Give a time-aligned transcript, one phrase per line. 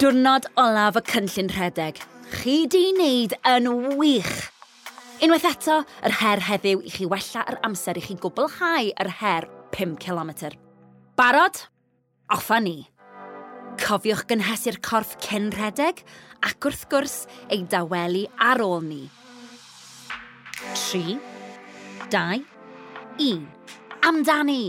[0.00, 1.98] Diwrnod olaf y cynllun rhedeg.
[2.30, 4.50] Chi di wneud yn wych.
[5.20, 9.48] Unwaith eto, yr her heddiw i chi wella yr amser i chi gwblhau yr her
[9.76, 10.32] 5 km.
[11.20, 11.66] Barod?
[12.32, 12.88] Offa ni.
[13.80, 16.00] Cofiwch gynhesu'r corff cyn rhedeg
[16.40, 17.16] ac wrth gwrs
[17.52, 19.02] ei dawelu ar ôl ni.
[20.72, 21.18] 3,
[22.12, 22.44] 2,
[23.20, 23.44] 1.
[24.08, 24.62] Amdani!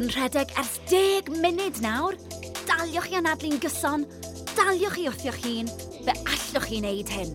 [0.00, 2.16] fod yn rhedeg ers 10 munud nawr.
[2.64, 4.06] Daliwch chi anadlu'n gyson,
[4.56, 5.68] daliwch chi wrthio'ch hun,
[6.06, 7.34] fe allwch chi wneud hyn.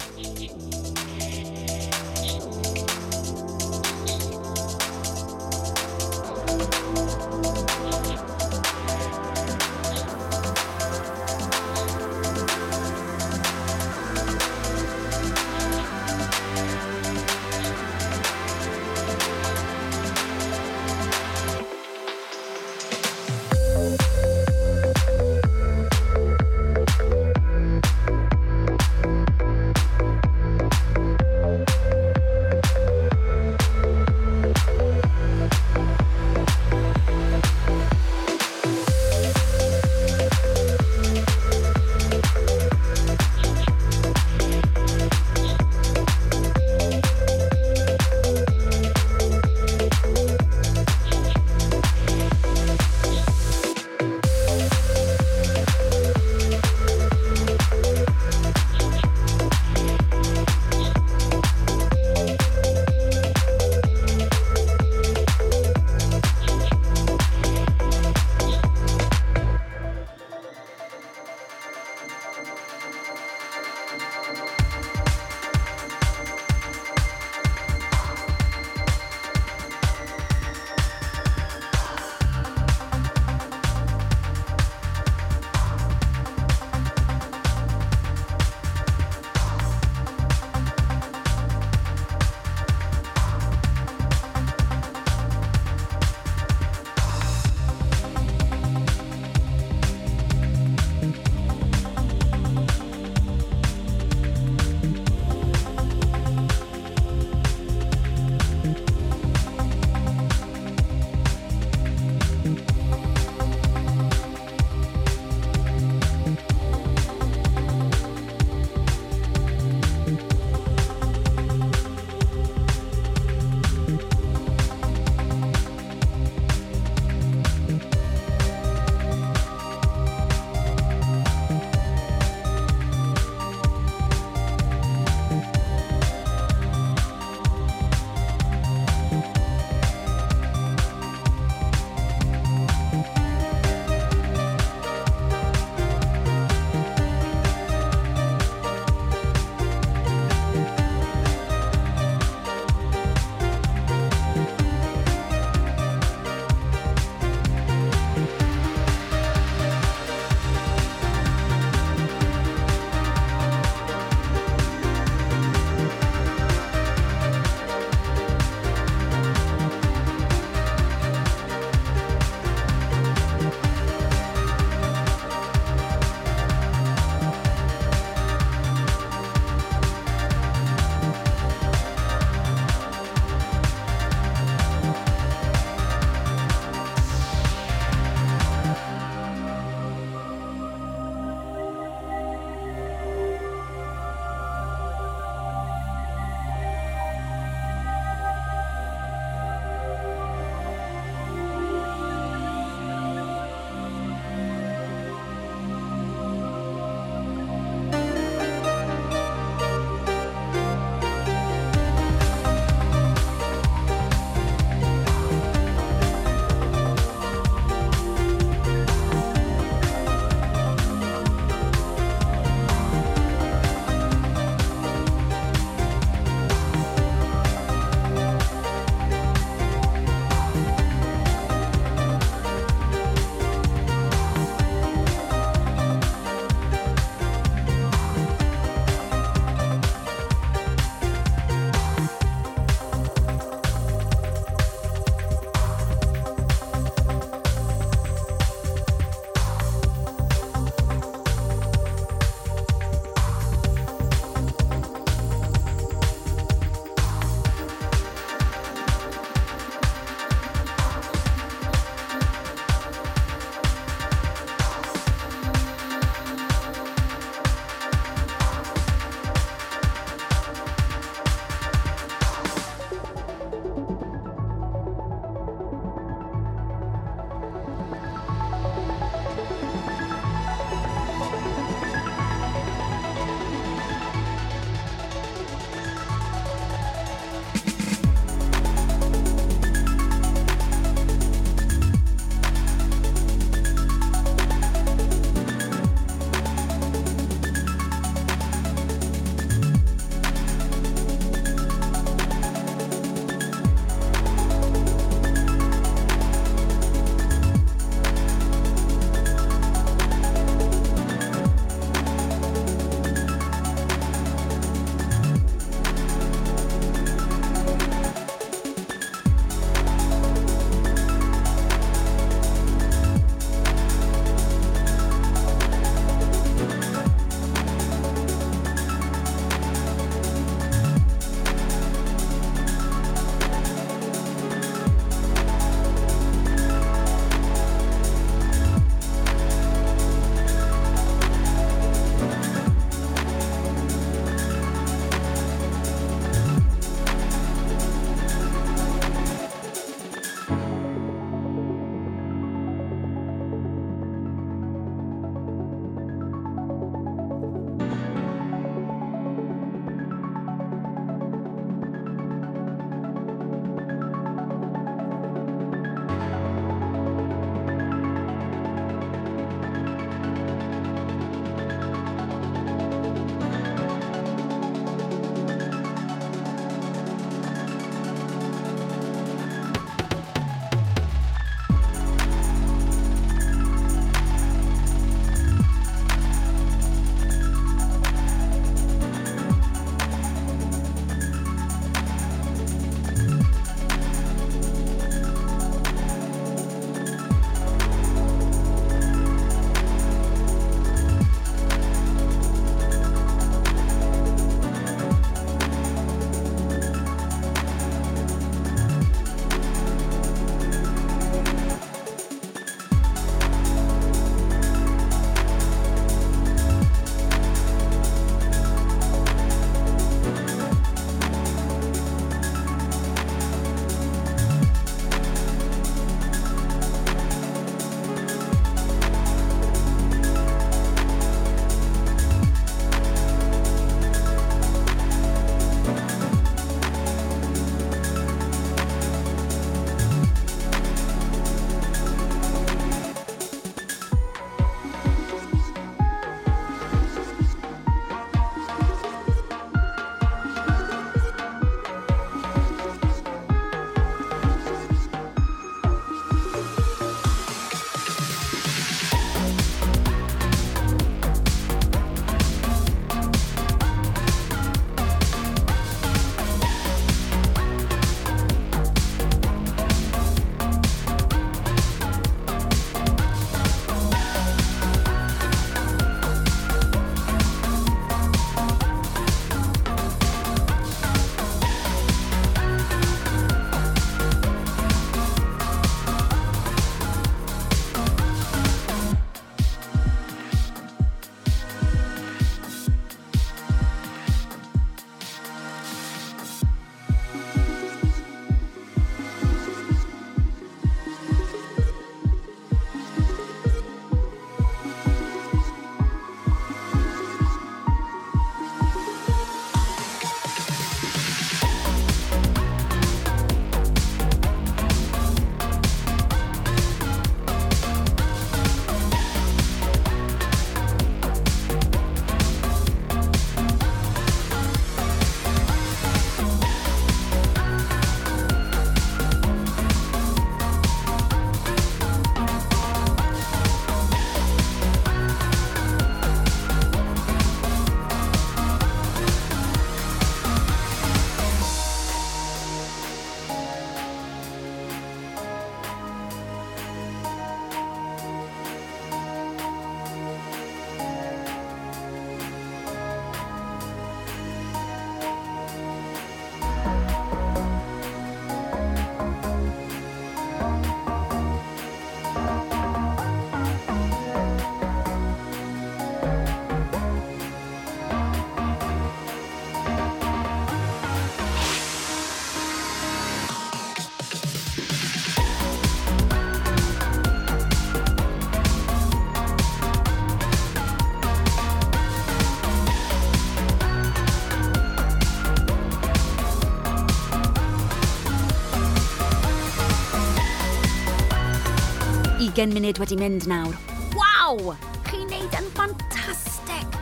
[592.56, 593.74] 20 munud wedi mynd nawr.
[594.16, 594.72] Waw!
[595.10, 596.96] Chi'n neud yn ffantastig!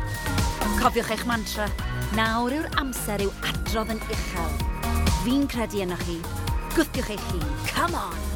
[0.80, 1.70] Cofiwch eich mantra.
[2.18, 4.60] Nawr yw'r amser i'w adrodd yn uchel.
[5.22, 6.18] Fi'n credu yno chi.
[6.74, 7.50] Gwthiwch eich hun.
[7.70, 8.33] Come on!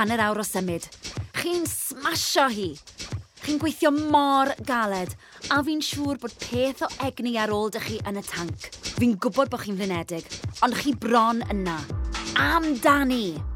[0.00, 0.86] hanner awr o symud.
[1.36, 2.70] Chi'n smasho hi.
[3.40, 5.12] Chi'n gweithio mor galed,
[5.52, 8.70] a fi'n siŵr bod peth o egni ar ôl dych chi yn y tanc.
[8.96, 10.28] Fi'n gwybod bod chi'n flinedig,
[10.64, 11.78] ond chi bron yna.
[12.40, 13.49] Amdani!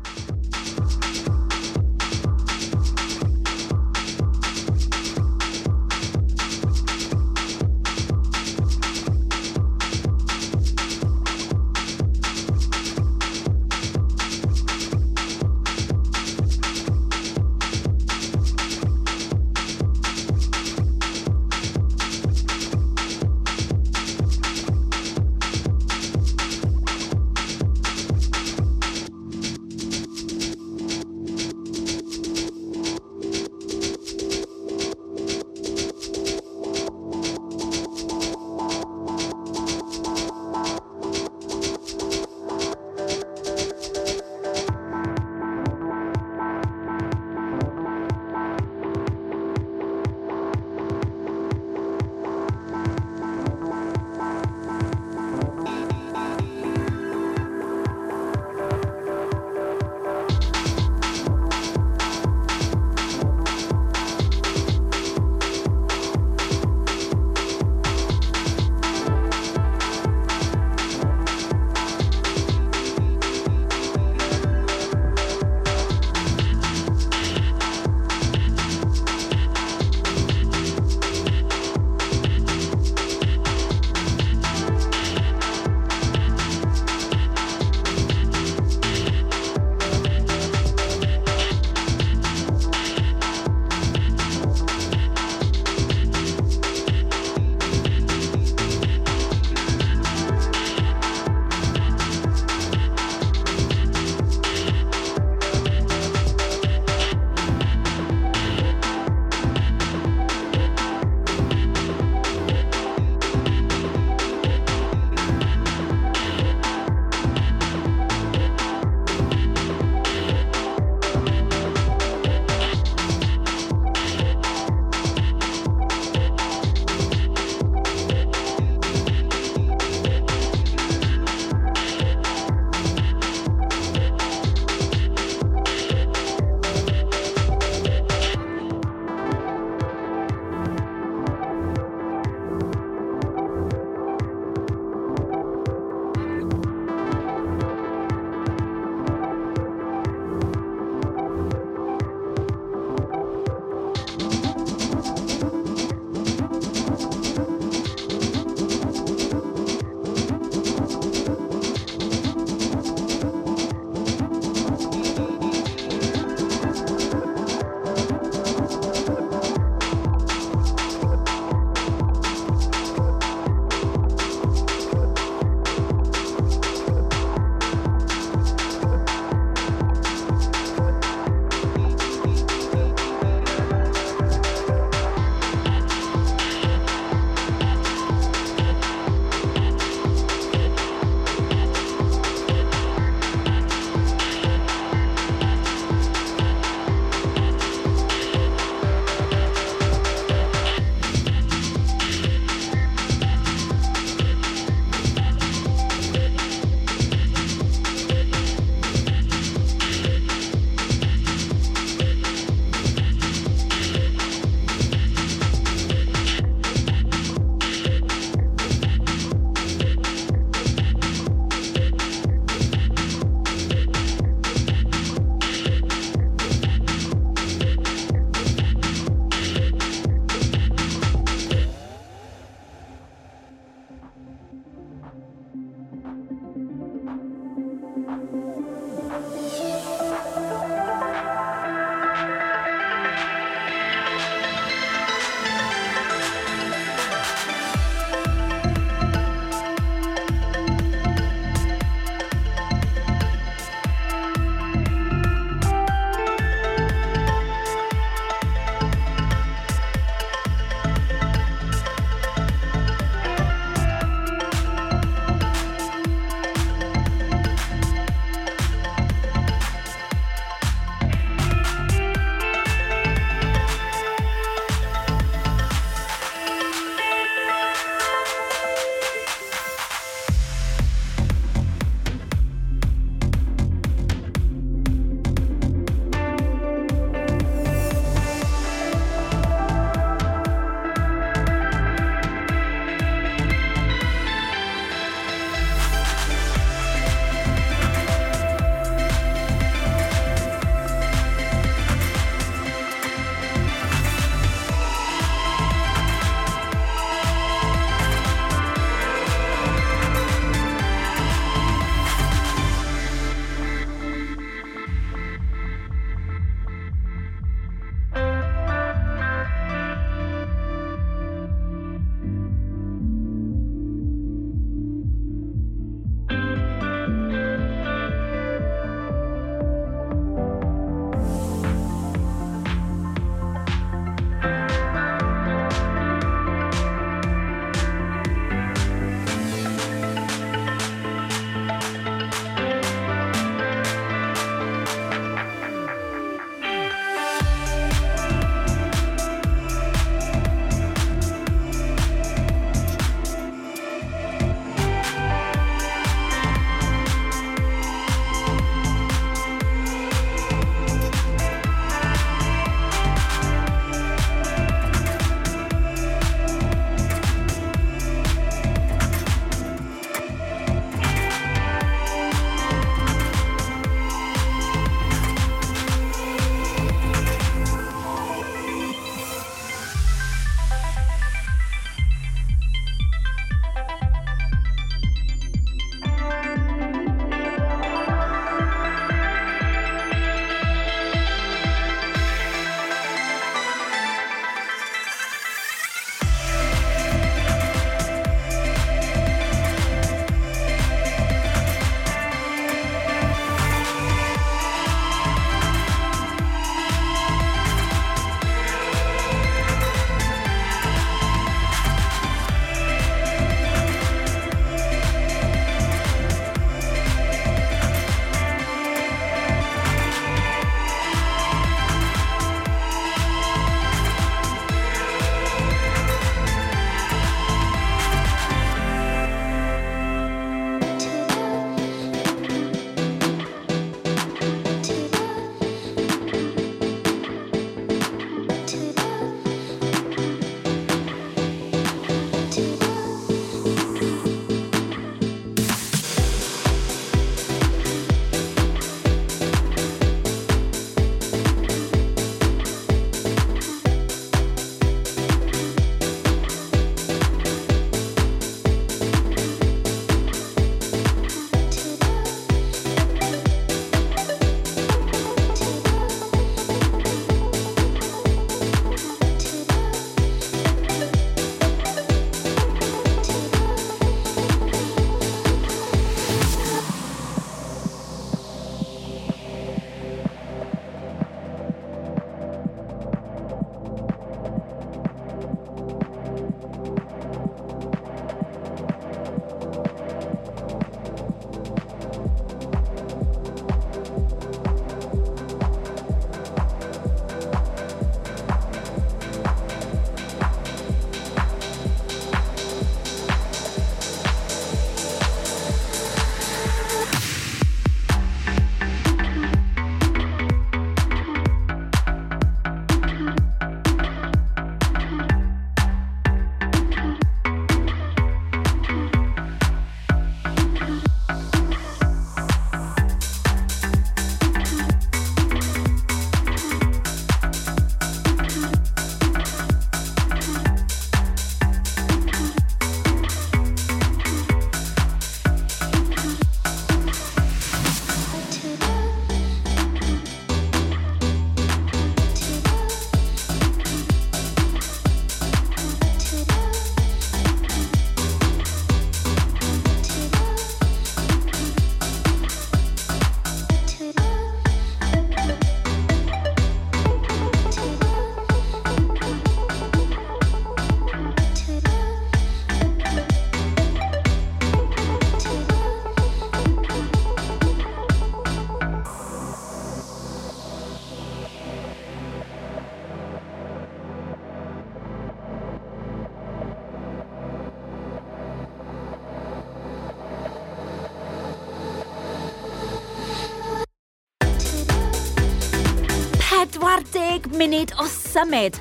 [588.35, 588.79] symud.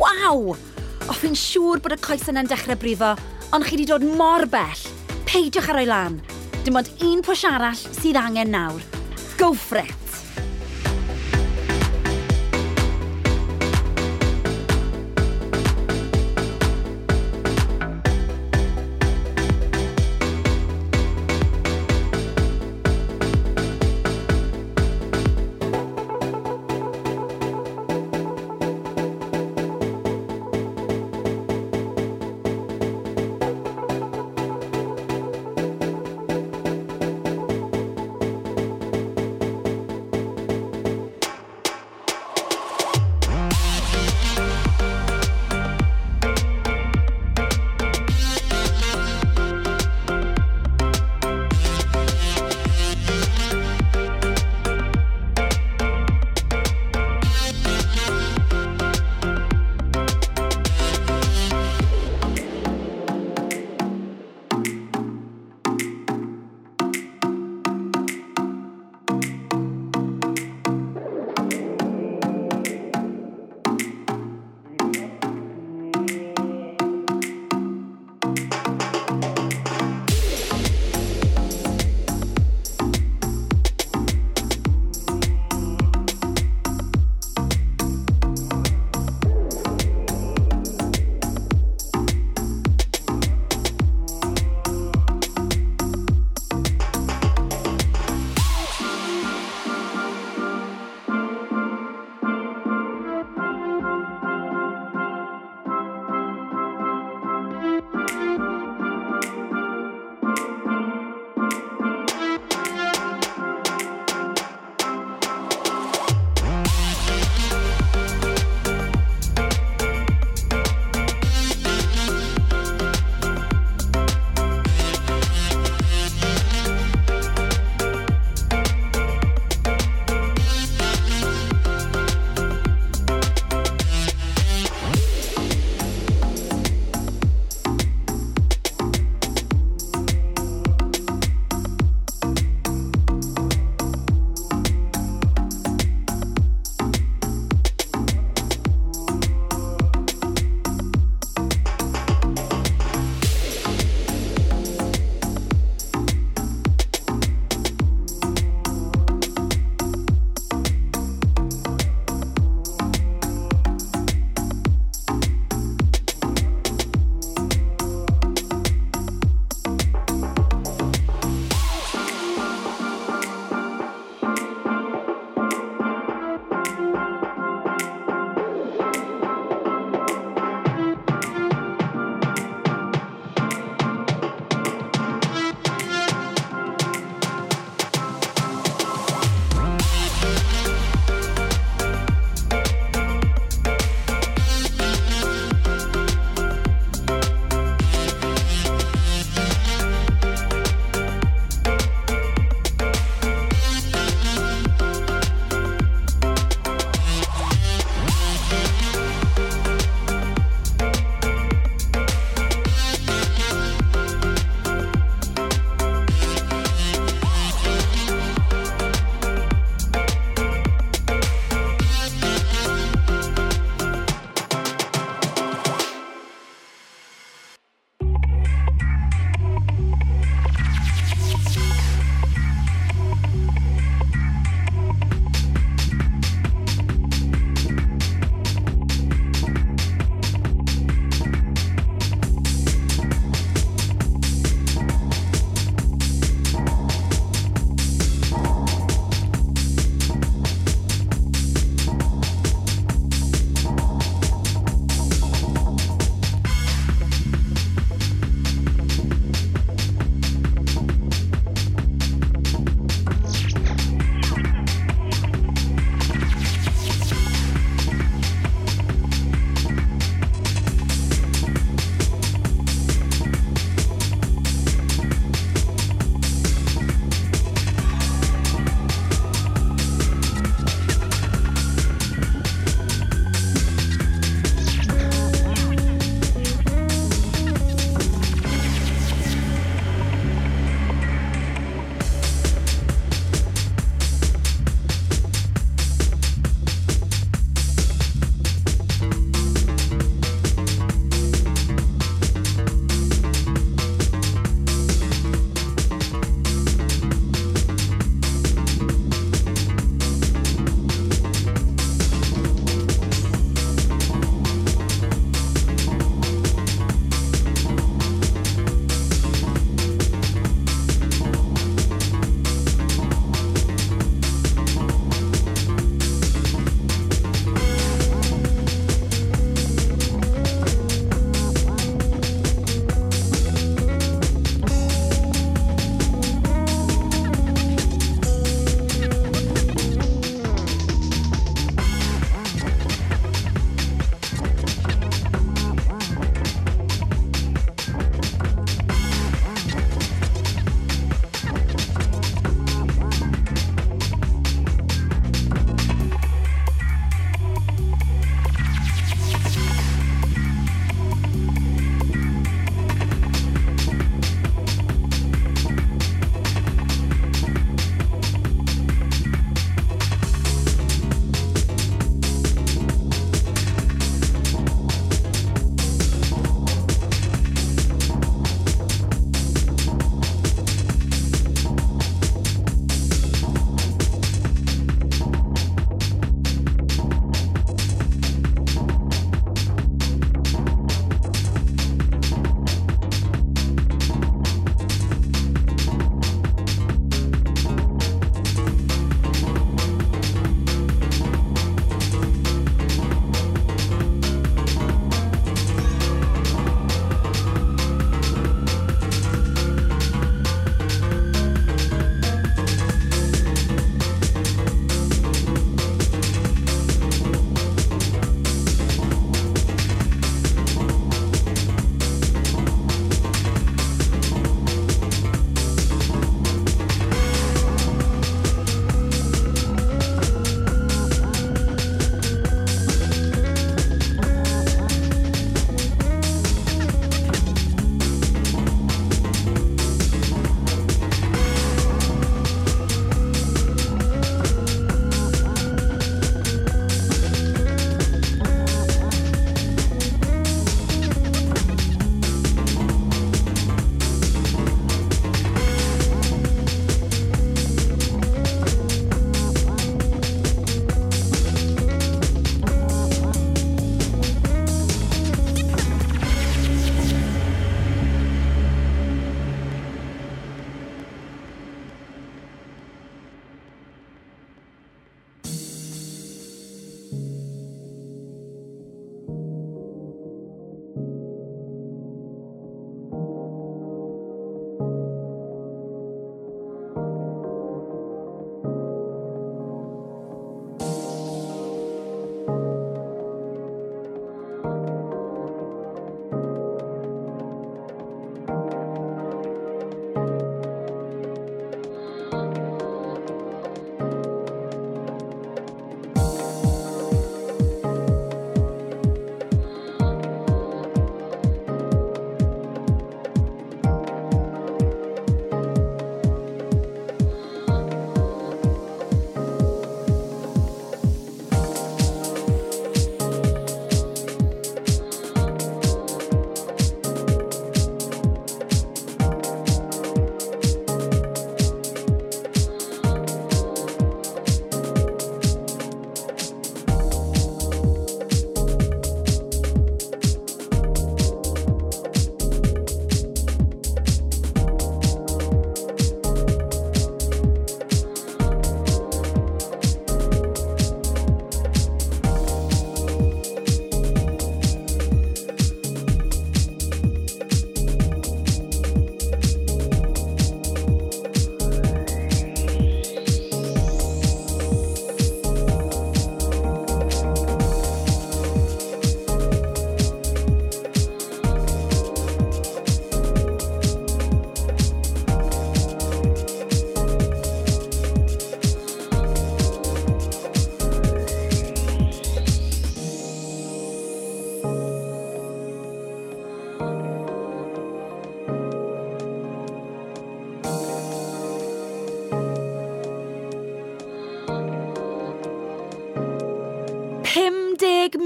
[0.00, 0.54] Waw!
[1.04, 3.12] O, fi'n siŵr bod y coes yna'n dechrau brifo,
[3.52, 4.86] ond chi wedi dod mor bell.
[5.28, 6.20] Peidiwch ar o'i lan.
[6.64, 8.80] Dim ond un pwys arall sydd angen nawr.
[9.36, 10.03] Go for it!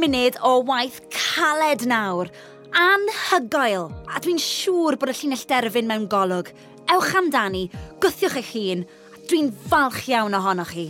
[0.09, 2.31] munud o waith caled nawr.
[2.73, 3.91] Anhygoel!
[4.09, 6.49] A dwi'n siŵr bod y llinell derfyn mewn golwg.
[6.89, 7.67] Ewch amdani,
[8.01, 10.87] gwthiwch eich hun, a dwi'n falch iawn ohonoch chi.